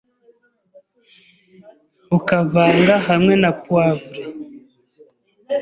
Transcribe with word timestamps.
ukavanga 2.17 2.93
hamwe 3.07 3.33
na 3.41 3.51
poivre, 3.61 4.21